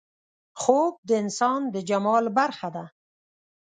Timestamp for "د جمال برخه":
1.73-2.67